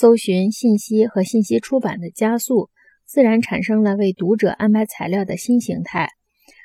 [0.00, 2.70] 搜寻信息和信息出版的加速，
[3.04, 6.10] 自然产生了为读者安排材料的新形态。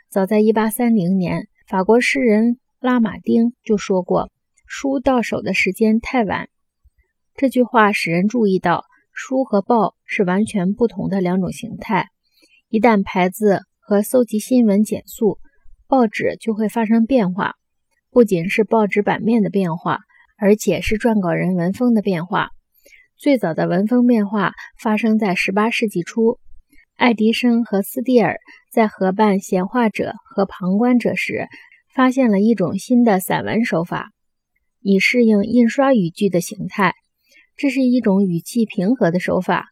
[0.08, 4.30] 早在1830年，法国诗人拉马丁就说过
[4.70, 6.48] ：“书到手的时间太晚。”
[7.34, 12.10] 这句话使人注意到，书和报是完全不同的两种形态。
[12.70, 15.40] 一旦牌子和搜集新闻减速，
[15.88, 17.56] 报纸就会发生变化，
[18.12, 20.02] 不仅是报纸版面的变化，
[20.38, 22.52] 而且是撰稿人文风的变化。
[23.24, 26.40] 最早的文风变化发生在18世纪初，
[26.98, 28.36] 爱迪生和斯蒂尔
[28.70, 31.48] 在合办《闲话者》和《旁观者》时，
[31.96, 34.12] 发现了一种新的散文手法，
[34.82, 36.96] 以适应印刷语句的形态。
[37.56, 39.68] 这是一种语气平和的手法，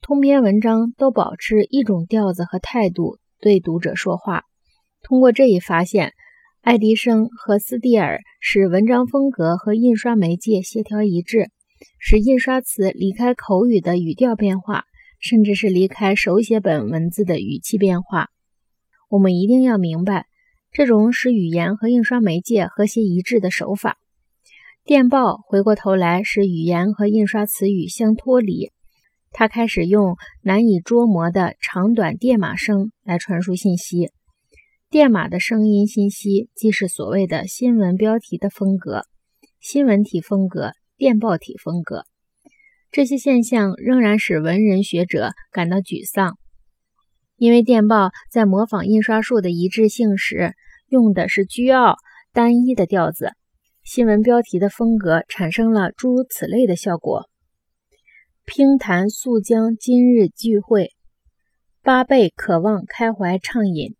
[0.00, 4.44] 通篇文章都保持一种调子和态度对读者说话。
[5.02, 6.12] 通过这一发现，
[6.60, 11.50] 爱迪生和斯蒂尔使文章风格和印刷媒介协调一致，
[12.04, 14.86] 使印刷词离开口语的语调变化，
[15.20, 18.28] 甚至是离开手写本文字的语气变化。
[19.08, 20.26] 我们一定要明白
[20.72, 23.98] 这种使语言和印刷媒介和谐一致的手法。
[24.84, 28.72] 电报回过头来使语言和印刷词语相脱离，
[29.30, 34.10] 它开始用难以捉摸的长短电码声来传输信息。
[34.90, 39.04] 电码的声音信息即是所谓的新闻标题的风格、
[39.60, 42.04] 新闻体风格、电报体风格。
[42.90, 46.36] 这些现象仍然使文人学者感到沮丧，
[47.36, 50.54] 因为电报在模仿印刷术的一致性时
[50.88, 51.96] 用的是居傲
[52.32, 53.32] 单一的调子。
[53.82, 57.28] 新闻标题的风格产生了诸如此类的效果。
[58.44, 60.92] 乒坛速将今日聚会，
[61.82, 63.96] 八辈渴望开怀畅饮。